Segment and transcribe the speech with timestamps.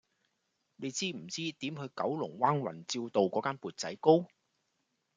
[0.77, 4.25] 你知唔知點去九龍灣宏照道嗰間缽仔糕